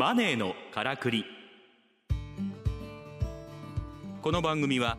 [0.00, 1.26] マネーのからくり。
[4.22, 4.96] この番組は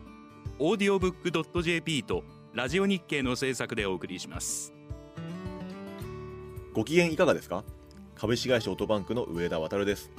[0.60, 2.22] オーディオブックドット JP と
[2.54, 4.72] ラジオ日経の制作でお送りします。
[6.72, 7.64] ご機嫌いかがですか？
[8.14, 10.12] 株式会社オートバンクの上田渉です。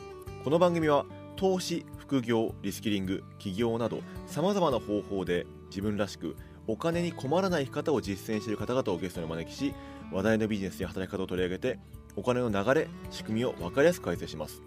[0.44, 1.06] この番組は
[1.38, 6.36] 投資副業リスキリング起業などさまざまな方法で自分らしく
[6.68, 9.74] お金に困らない生き方を実践している方々をゲストにお招きし
[10.12, 11.80] 話題のビジネスや働き方を取り上げて
[12.16, 14.62] お金の流れ仕組みを分かりやすく解説します。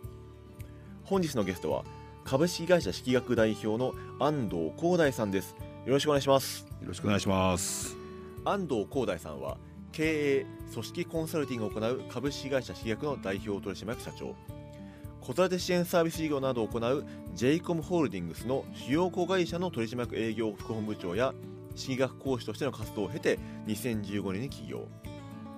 [1.05, 1.85] 本日のゲストは
[2.25, 5.55] 株式会社式学代表の安藤光大さんです。
[5.85, 6.67] よろしくお願いします。
[6.81, 7.97] よろしくお願いします。
[8.45, 9.57] 安藤光大さんは
[9.93, 14.35] 経営組織コンサルティングを行う株式会社式学の代表取締役社長。
[15.21, 21.35] 子育て支援サービス事業などを行う j イコムホールディングスの主要子会社の取締役営業副本部長や
[21.75, 24.89] 式学講師としての活動を経て2015年に起業。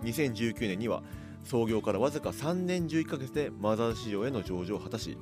[0.03, 1.03] 2019年には
[1.49, 5.17] 創業からわずか3年11ヶ月でマザーズ市場への上場を果たし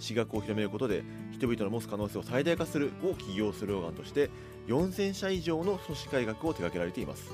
[0.00, 4.30] 私学を広めることで人々の持つ可能性を最大化するを起業スローガンとして
[4.66, 7.30] 4000社以上の組織改革を手掛けられています。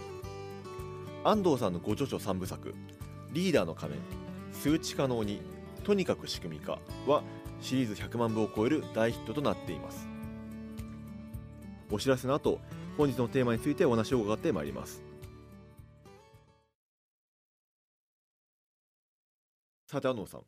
[1.25, 2.75] 安藤さんのご著書3部作
[3.33, 4.03] 「リーダーの仮面
[4.53, 5.41] 数値可能に
[5.83, 7.23] とにかく仕組み化」は
[7.63, 10.07] シリーズ100万部を超える大ヒットとなっています。
[11.91, 12.61] お知らせの後
[12.99, 15.06] 本日のテーマについてお話を伺ってまいります。
[19.87, 20.41] さて安藤さん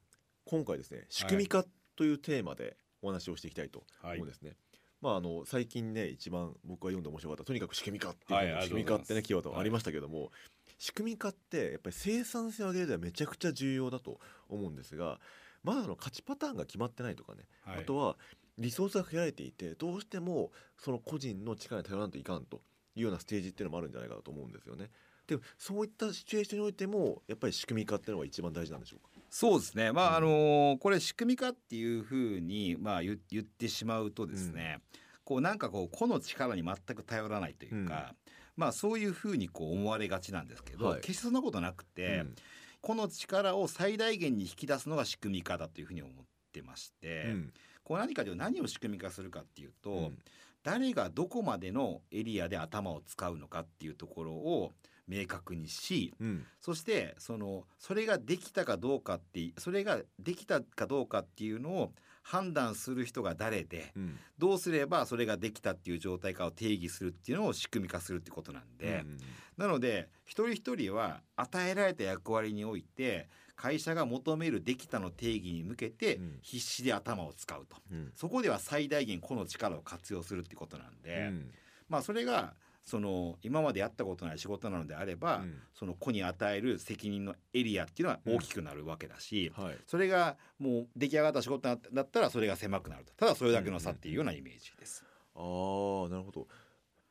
[0.47, 4.55] 今回ですね仕組み化というテーマでお話をしていきたいと思うんですね、
[5.01, 10.33] まあ、あの最近ね一番僕が読んで面白かったとにかく仕組み化っていう、はい仕組み化ってねキーワードありましたけども、
[10.77, 15.21] 仕組み化ってやっぱり生産性を上げるではめちゃくちゃ重要だと思うんですが
[15.63, 17.83] まだあの勝ちパターンが決まってないとかね、はい。
[17.83, 18.17] あとは
[18.59, 22.61] リソースが限られていてどうしてもその個人の力に頼らないといかんと
[22.97, 24.91] いうようなステージっていうのもあるんじゃないかなと思うんですよね。
[25.29, 29.11] でもそういったシチュエーションにおいてもやっぱり仕組み化っていうのが一番大事なんでしょうか？
[29.31, 29.93] そうですね。
[29.93, 30.17] まあ、うん。
[30.17, 34.81] あのーこれ仕組み化っていうふうに、まあ、言言ってしまうとですね、
[35.25, 38.15] こうなんかこう個の力に全く頼らないというか、
[38.57, 41.01] まあそういうふうにこう思われがちなんですけど、はい。
[41.01, 42.37] 決してそんなことなくて、うん。
[42.81, 46.15] 個の力を最大限に引き出すのが仕組み化だというふうに思っ
[46.53, 47.53] てまして、うん。
[47.85, 50.19] こう何かというと何を仕組み化するかっていうと、うん。
[50.63, 54.73] 誰がどこまでのエリアで頭を使うのかっていうところを
[55.09, 56.45] 明確にしうん。
[56.61, 61.93] そしてそのそれができたかどうかってそれができたかどうかっていうのを
[62.23, 64.17] 判断する人が誰でうん。
[64.39, 69.19] どうすればそれができたっていう状態かを定義するっていうのを仕組み化するってことなんで、うん
[69.57, 76.39] なので一人一人は与えられた役割において会社が求めるできたの定義に向けてうん。
[76.43, 77.77] 必死で頭を使うと。
[77.91, 78.13] うん。
[78.15, 81.51] そこでは最大限個の力を活用するってことなんで、うん。
[81.89, 82.55] まあそれが
[82.89, 85.61] その今までやったことない仕事なのであれば、うん。
[85.75, 89.77] その個に与える責任のエリアっていうのは大きくなるわけだし、はい。
[89.87, 93.13] それがもう出来上がった仕事だったらそれが狭くなると。
[93.13, 95.05] ただそれだけの差っていうようなイメージです。
[95.35, 96.49] ああなるほど。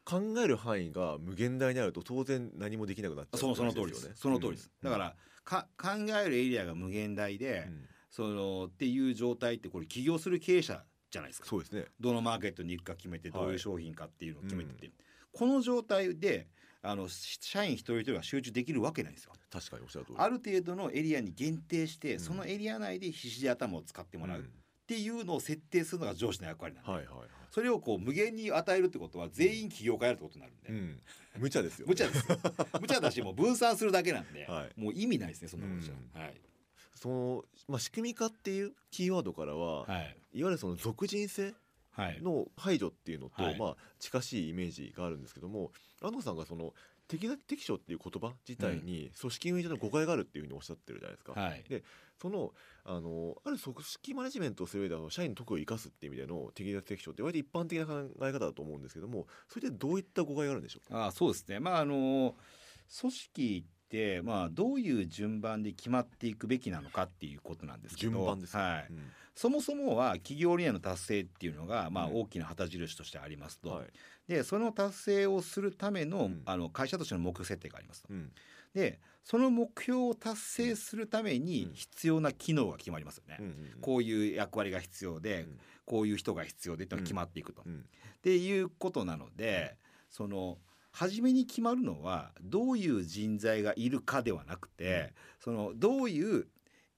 [0.03, 4.11] 考える範囲が無限大になると当然何もできなくなっちゃうそのその通りです。
[4.15, 4.71] その通りです。
[4.81, 5.89] だからか考
[6.23, 7.85] えるエリアが無限大で、うん。
[8.09, 11.47] そのっていう状態ってこれ起業する経営者じゃないですか。
[11.47, 11.85] そうですね。
[11.99, 14.91] どのマーケットに行くか決めてはいどういう商品かっていうのを決めてて、
[15.37, 16.47] この状態で
[16.81, 19.33] あのし社員一人一人が集中できるわけないんですよ。
[19.51, 20.17] 確かにおっしゃる通り。
[20.19, 22.19] ある程度のエリアに限定して、ん。
[22.19, 24.49] そのエリア内で必死で頭を使ってもらうっうん。
[24.87, 27.27] ていうのを設定するのが上司の役割なんで、はいはいはい。
[27.51, 31.01] それをこう無限に与えるってことは全員起業家やるってことになるんで、うん。
[31.41, 31.87] 無茶ですよ。
[31.87, 32.39] ね無茶ですよ。
[32.79, 34.79] 無茶だしもう分散するだけなんで、はい。
[34.79, 36.21] もう意味ないですねそんなことじゃ、うん。
[36.21, 36.41] はい。
[36.95, 40.01] そのまあ仕組み化っていうキーワードからは、い、はい。
[40.03, 41.55] わゆるその属人性はい
[42.21, 43.59] の排除っていうのと、はい。
[43.59, 45.71] まあ近しいイメージがあるんですけども
[46.01, 46.73] 安藤さんがその
[47.07, 51.33] 適材適所っていう言葉自体に組織運営上の誤解があるっていうふうにおっしゃってるじゃないですか。
[51.33, 51.63] はい。
[52.21, 52.51] その
[52.83, 61.05] あのある組織マネジメントをする上であの社員の特技を生かすっていう意味での適材適所って割と一般的な考え方だと思うんですけどもそれでどういった誤解があるんでしょうか？
[61.05, 61.59] あそうですね。
[61.59, 62.35] まああの
[62.99, 63.65] 組織
[64.23, 68.97] まあどういう順番で決まっていくべきなのかっていうことなんですけど順番ですねはい、うん。
[69.35, 72.21] そもそもは企業理念の達成っていうのが、まあ、うん。
[72.21, 73.85] 大きな旗印としてありますと、はい。
[74.27, 76.41] でその達成をするための,、うん。
[76.45, 78.09] あの会社としての目標設定がありますと。
[78.11, 78.31] うん。
[78.73, 81.73] でその目標を達成するためにうん。
[81.73, 83.37] 必要な機能が決まりますよね。
[83.39, 85.59] うんうんこういう役割が必要で、うん。
[85.85, 87.61] こういう人が必要でっていうのが決まっていくと。
[87.61, 87.85] っうん。
[88.21, 89.77] ていうことなので
[90.09, 90.57] その
[90.97, 96.47] 初めに決まるのはどういう人材がいるかではなくて、そのどういう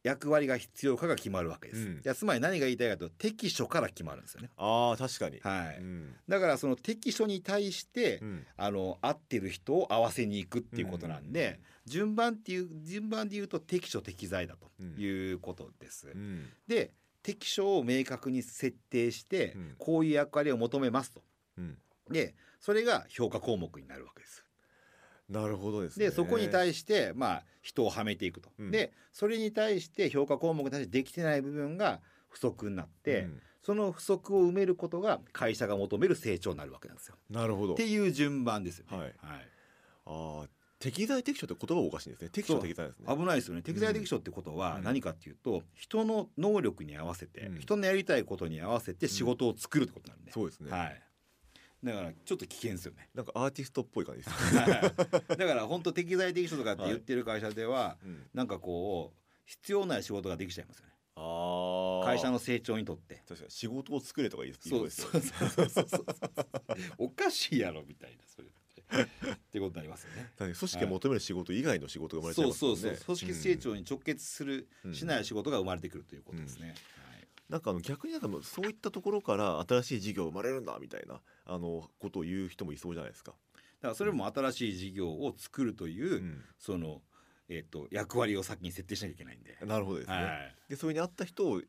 [0.03, 2.15] 役割が必要かが決まるわけです、うん。
[2.15, 4.49] つまり何が言いたいかというと適所から決まるんですよね。
[4.55, 6.15] ああ確かに、はい、うん。
[6.29, 8.45] だからその適所に対して、うん。
[8.55, 16.07] あの合ってる人を合わせに行くっていうことなんで、順番っていう順番で言うと適所適材だということです。
[16.07, 16.45] うん。
[16.67, 19.75] で適所を明確に設定して、うん。
[19.77, 21.21] こういう役割を求めますと。
[21.57, 21.77] うん。
[22.09, 24.45] でそれが評価項目になるわけです。
[25.29, 26.07] なるほどですね。
[26.07, 28.49] でそこに対してまあ人をはめていくと。
[28.59, 28.71] うん。
[28.71, 33.41] でそれに対して評価項目に対してできてない部分が不足になって、うん。
[33.61, 37.15] その不足を埋めることが会社が求める成長になるわけなんですよ。
[37.29, 37.73] なるほど。
[37.73, 38.97] っていう順番ですよね。
[38.97, 39.13] はい。
[40.05, 40.47] ああ
[40.79, 42.29] 適材適所って言葉がおかしいんですね。
[42.29, 43.15] 適所適材ですね。
[43.15, 43.61] 危ないですよね。
[43.61, 44.83] 適材適所ってことはうん。
[44.83, 47.59] 何かっていうと、人の能力に合わせて、うん。
[47.59, 51.01] 人のやりたいことに合わせて仕事を作るってことなんで、そうですね、はい
[51.83, 53.09] だからちょっと危険ですよね。
[53.15, 54.65] なんかアーティストっぽい感じですね、
[55.27, 58.27] だから本当適材適所とかって言ってる会社では、うん。
[58.33, 60.93] なんかこう必要ない仕事ができちゃいますよね。
[62.05, 63.23] 会社の成長にとって。
[63.27, 66.05] 確かに仕事を作れとかいいですそうそうそうそうそう
[66.97, 76.77] おかしいやろみたいなそれってってことになりますよね組織が求める仕事以外の仕事が生まれちゃいそうそうそう組織成長に直結する、うんしない仕事が生まれてくるということですね、はい
[77.49, 83.33] なんかあの逆になんかそういったところから新しい事業生まれるんだみたいなあのことを言う人もいそうじゃないですか。
[83.81, 86.41] だからそれも新しい事業を作るという、うん。
[86.57, 87.01] その、
[87.47, 90.15] えっと役割を先に設定しなきゃいけないんで、なるほどですね。
[90.15, 90.55] はい。
[90.69, 91.63] でそれに合った人をはい、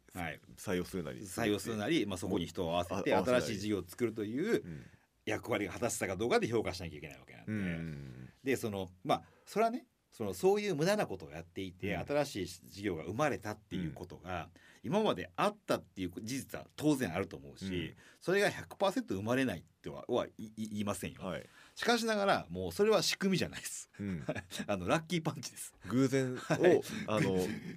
[0.59, 4.87] 採用するなり採用するなり、まあ、そこに人を合わせて新しい事業を作るといううん。
[5.25, 8.29] 役割が果たせたかどうかで評価しなきゃいけないわけなんで、うん。
[8.43, 12.07] でそのまあそれはねそのそういう無駄なことをやっていて、うん。
[12.07, 14.49] 新しい事業が生まれたっていうことが、
[14.83, 17.95] 今まであったっていう事実は当然あると思うし、うん。
[18.21, 21.47] それが100%生まれないってはは言いませんよ、はい。
[21.75, 23.91] しかしながらもうそれは仕組みじゃないです。
[23.99, 24.25] うん、
[24.67, 25.75] あのラッキーパンチです。
[25.89, 26.83] 偶然を、はい。
[27.07, 27.37] あの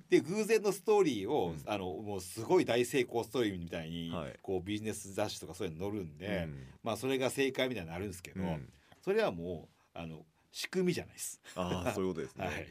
[0.10, 1.62] で偶然のストーリーを、うん。
[1.66, 4.40] あのもうすごい大成功ストーリーみたいに、はい。
[4.42, 6.68] こうビジネス雑誌とかそういうの載るんで、うん。
[6.84, 8.72] まあそれが正解みたいになるんですけど、うん。
[9.02, 11.42] それはもうあの仕組みじゃないです。
[11.56, 12.46] ああそういうことですね。
[12.46, 12.68] はい、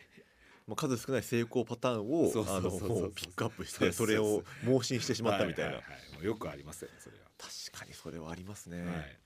[0.66, 5.72] まあ数少ない成功パターンをあのピックアップしてそれを盲信してしまったみたいな。
[5.72, 8.84] はははもうよくありますよねそれ確かにそれはありますね。
[8.84, 8.92] は。
[8.92, 9.18] はい。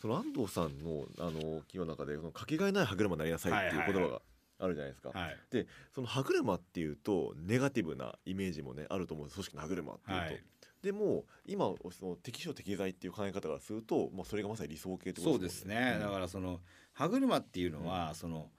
[0.00, 4.22] その安藤さんのあの企業の中でそのかけがえない歯車になりなさいっていう言葉が
[4.60, 5.10] あるじゃないですか。
[5.12, 5.36] はい。
[5.50, 9.34] でその歯車っていうとネガティブなイメージもねあると思うんです。
[9.34, 10.44] 組織の歯車っていうと、はい。
[10.82, 16.60] でも今その適所適材っていう考え方からすると、まあ、それがまさに理想形ってことそうですね、うんだからその
[16.92, 18.50] 歯車っていうのは、その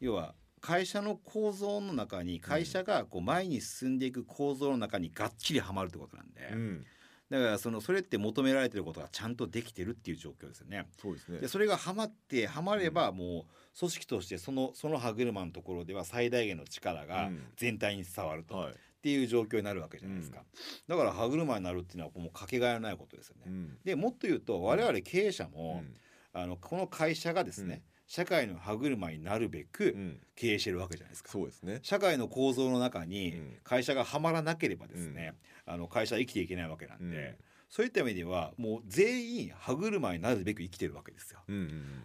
[0.00, 0.34] 要は
[0.66, 6.84] 会社の構造の中に会社がこう前に進んでいく構造の中にがっちりはまるってことなんで、うん、
[7.30, 10.88] だからそのそれって求められてることがちゃんとできてるっていう状況ですよね。
[11.00, 11.38] そうですね。
[11.38, 17.44] でそれがはまってはまればもう組織としてそのその歯車のところでは最大限の力がうん。
[17.56, 18.72] 全体に伝わると、はい。
[18.72, 18.74] っ
[19.06, 20.42] ていう状況になるわけじゃないですか、
[20.88, 23.42] だから歯車になるっていうのはもうかけがえのないことですよね。
[23.46, 23.78] うん。
[23.84, 25.94] でもっと言うと我々経営者も、うん
[26.36, 27.82] あのこの会社がですね、うん。
[28.06, 30.20] 社会の歯車になるべくうん。
[30.36, 31.30] 経営してるわけじゃないですか。
[31.30, 31.80] そうですね。
[31.82, 33.56] 社会の構造の中うにん。
[33.64, 35.34] 会社がはまらなければですね、
[35.64, 37.36] あの会社は生きていけないわけなんで、うん。
[37.68, 41.40] そういった意味ではもう全員歯車になるべく生きてるわけですよ。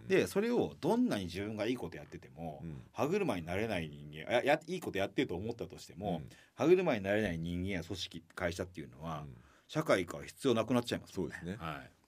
[0.08, 2.82] でそれをどんなに自分がいいことやってても、うん。
[2.92, 6.28] 歯車になれない人間ややいいことやってると思ったとしても、うん。
[6.54, 9.36] 歯車になれない人間や組織会社っていうのは、うん。
[9.68, 11.56] 社会から必要なくなっちゃいますもんそうですね。
[11.60, 12.01] はい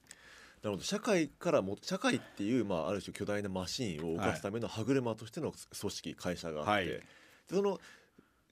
[0.65, 0.83] なるほど。
[0.83, 6.87] 社会からも社会っていう、まあ、ある種巨大なマシーンを動かすための歯車としての組織会社があって、はい。
[6.87, 7.03] で
[7.51, 7.79] その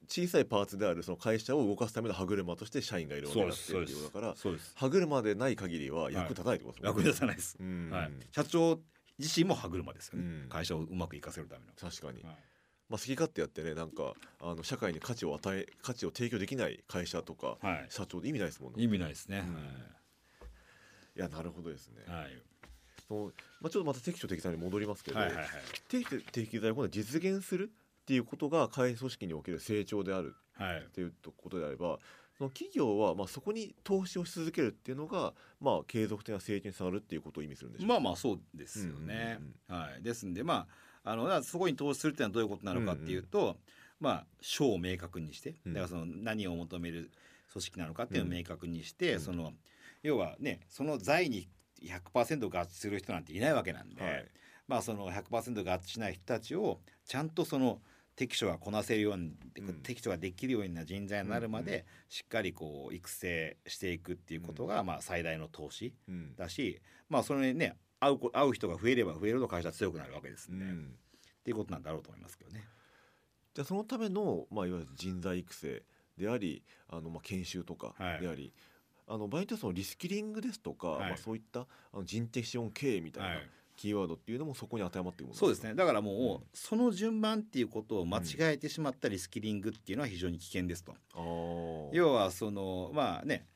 [0.09, 4.35] 小さいパーツであるその会社を動かすための歯車として社員がいるわけだっていうことだから
[4.75, 7.91] 歯車でない限りは役立たないってことですもん役に立たないです、うん。
[7.91, 8.79] はい、社長
[9.19, 10.49] 自身も歯車ですよね、うん。
[10.51, 12.37] 会社をうまくいかせるための、確かに、はい。
[12.91, 17.87] まあ、好き勝手やってねなんかあの社会に価値を与え価値を提供できない会社とかはい。
[17.89, 18.83] 社長で意味ないですもんね。
[18.83, 20.02] 意味ないですね、うん
[21.17, 22.43] いやなるほどですね、はい。
[23.09, 25.47] そのまあ、ちょっとまた適所適材に戻りますけど、はいはいはい。
[25.89, 30.79] 適所適材を今度は実現するっていうことが会員組織における成長であるはい。
[30.81, 31.99] っていうことであれば
[32.37, 39.39] その企業はまあそこに投資をし続けるっていうのがまあ継続的な成長につながるっていうことを意味するんでしょうまあまあそうですよね、
[39.69, 40.67] はい、ですんでまあ
[41.05, 43.57] あのそこに投資するっていうのはどういうことなのかっていうと、
[44.01, 45.73] まあ賞を明確にしてうん。
[45.75, 47.11] だからその何を求める
[47.53, 49.21] 組織なのかっていうのを明確にして、うん。
[49.21, 49.53] その
[50.03, 51.49] 要はねその財に
[51.83, 54.29] 100%合致する人なんていないわけなんで、はい。
[54.69, 57.81] まあその100%合致しない人たちをちゃんとその
[58.15, 59.75] 適所がこなせるように、うん。
[59.83, 66.37] 適所ができるような人材になるまで、うんうんしっかりこう育成していくっていうことが、まあ最大の投資うん。
[66.37, 70.95] だしまあそれにね会うこ会う人が増えれば増えるほど会社は強くなるわけですね、っうん。
[71.43, 72.65] ていうことなんだろうと思いますけどね。
[73.55, 75.83] じゃあそのための、まあ、いわゆる人材育成
[76.19, 78.21] でありあのまあ研修とかはい。
[78.21, 78.53] であり、
[79.07, 81.09] あの場合によってはそのリスキリングですとか、はい。
[81.11, 83.51] まあ、そういったあの人的資本経営みたいなはい。
[83.75, 85.75] キーワードっていうのもそこに当てはまっているものそうですね。
[85.75, 86.47] だからもう、うん。
[86.53, 90.95] その順番っていうことを間違えてしまったリスキリングっていうのは非常に危険ですと。
[91.15, 93.47] あー要はそのまあね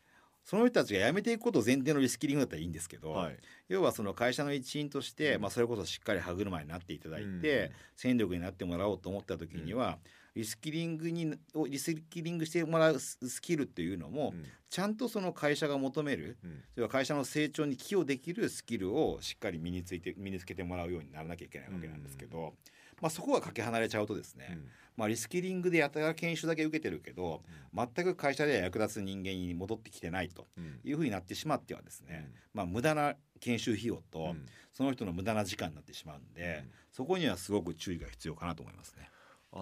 [0.47, 3.37] その人たちが辞めていくことを前提のリスキリングだったらいいんですけど、はい。
[3.69, 5.43] 要はその会社の一員として、うん。
[5.43, 7.71] まあ、それこそしっかり歯車になっていただいて、うん。
[7.97, 9.99] 戦力になってもらおうと思った時には、
[10.37, 14.45] リスキリングにをリスキリングしてもらうススキルっていうのも、うん。
[14.69, 16.63] ちゃんとその会社が求めるうん。
[16.77, 22.53] 要は会社の成長に寄与できるスキルをしっかり身について身につけてもらうようにならなきゃいけないわけなんですけど、
[23.01, 24.69] まあ、そこがかけ離れちゃうとですね、うん。
[24.99, 27.43] まあ、リスキリングでやったら研修だけ受けてるけど
[27.75, 30.81] 全く会社では役立つ人間に戻ってきてないとうん。
[30.85, 34.47] いうふうになってしまってはですね、まあ、無駄な研修費用と、うん。
[34.75, 36.71] その人の無駄な時間になってしまうんで、うん。
[36.93, 39.09] そこにはすごく注意が必要かなと思いますね。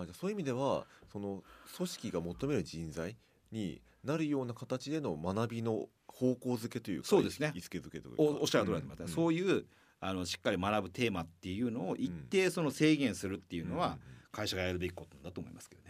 [0.01, 1.43] あじゃあそういう意味ではその
[1.77, 3.17] 組織が求める人材
[3.53, 7.53] になるような形での学びの方向づけというかそうですね。
[7.55, 8.23] 意識づけというか。
[8.23, 9.09] おおっしゃる通ります、うん。
[9.09, 9.65] そういう
[10.01, 13.99] あのしっかり学ぶテーマっていうのを一定その制限するっていうのは
[14.33, 15.83] 会社がやるべきことだと思いますけど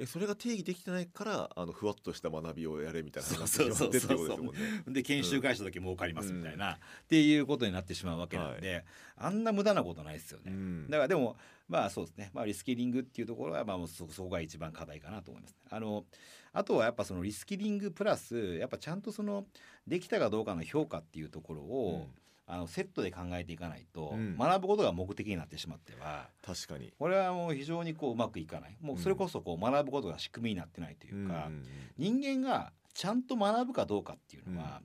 [0.00, 4.52] えそれが定義できてないからあのふわっとした学びをやれみたいな話になってってことですもんね。
[4.88, 10.52] で研修会社だけ儲かりますみたいな、っていうことになってしまうわけなんで、あんな無駄なことないですよね。
[10.52, 10.86] うん。
[10.88, 11.36] だからでも
[11.68, 15.56] まあそうですね、まあ、リスキリングっていうところはまあもうそそこが一番課題かなと思います。
[15.68, 16.06] あの
[16.52, 19.46] あとはやっぱそのリスキリングプラスやっぱちゃんとその
[19.86, 22.08] できたかどうかの評価っていうところを、
[22.52, 24.36] あのセットで考えていかないと、うん。
[24.36, 26.92] 学ぶことが目的になってしまっては確かに。
[26.98, 28.76] これはもう非常にこううまくいかない。
[28.80, 31.64] もうそれこそこう学ぶことが仕組みになってないというか、うん
[31.96, 34.80] 人間がちゃんと学ぶかどうかっていうのは、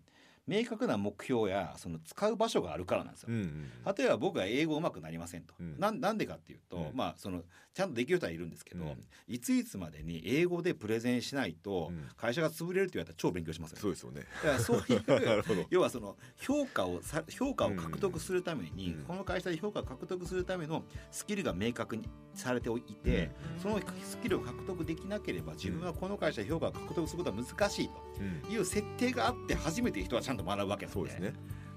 [0.48, 3.30] 明確な目標やその使う場所があるからなんですよ。
[3.32, 5.80] うんうん例えば僕は英語うまくなりませんと、うん。
[5.80, 6.92] なんなんでかっていうと、うん。
[6.94, 9.04] まあそのちゃんとできる人はいるんですけど、うん。
[9.28, 12.08] いついつまでに英語でプレゼンしないとうん。
[12.18, 14.22] 会社が潰れるって言われたら超勉強しますよ、そうですよね。
[14.44, 15.66] だからそうい なう。
[15.70, 19.04] 要はその評価をさ評価を獲得するために、うん。
[19.04, 28.05] この会社で評価を獲得するためのスキルが明確にされておいて、そのスキルを獲得できなければ自分はこの会社で評価を獲得することは難しいうんと
[28.50, 31.00] いう設定があって初めて人はちゃんと学ぶわけなんで。
[31.00, 31.34] そうですね。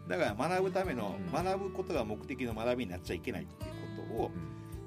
[0.08, 1.44] だから学ぶための、うん。
[1.44, 3.70] 学ぶことが目的の学びになっちゃいけないっていう
[4.08, 4.30] ことを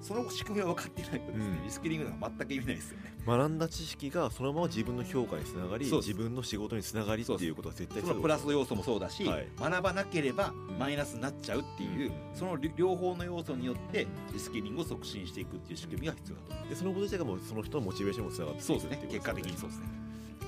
[0.02, 1.64] その仕組みを分かってないとですね、うん。
[1.64, 3.16] リスキリングが全く意味ないですよね。
[3.24, 9.48] 学んだ知識がそのまま自分の評価につながり自分の仕事につながりっていうことは絶対そのプラス要素もそうだし、はい。
[9.60, 10.76] 学ばなければん。
[10.80, 12.14] マイナスになっちゃうっていう、うん。
[12.34, 16.54] その両方の要素によってリスキリングを促進していくっていう仕組みが必要だと。
[16.54, 18.68] 思いまでそのこと自体がもうその人のモチベーションにもつながってす。
[18.68, 19.08] そうですね。
[19.08, 19.86] 結果的にそうですね。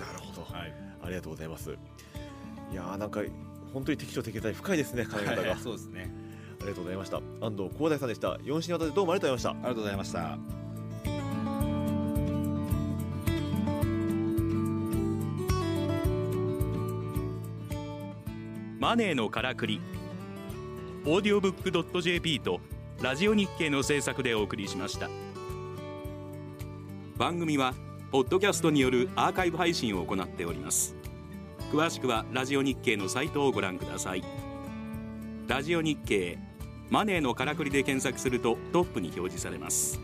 [0.06, 1.72] なるほど、はい、ありがとうございます。
[2.72, 3.22] いやーなんか
[3.74, 6.24] 本当に適当適材深いですね考え方が、あそうですね。
[6.64, 7.18] りがとうございました。
[7.42, 8.36] 安藤光大さんでした。
[8.36, 9.62] 4週にわたってどうもありがとうございました。
[9.62, 10.38] ありがとうございました。
[18.80, 19.82] マネーのからくり。
[21.06, 22.62] オーディオブック .jp と
[23.02, 25.10] ラジオ日経の制作でお送りしました。
[27.18, 27.74] 番組は
[28.14, 30.96] ポッドキャストによるアーカイブ配信を行っております。
[31.72, 34.24] 詳しくはラジオ日経のサイトをご覧ください。
[35.48, 36.38] ラジオ日経
[36.92, 40.00] マネーのからくりで検索するとトップに表示されます。